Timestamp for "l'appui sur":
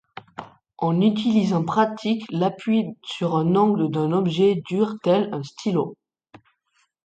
2.31-3.35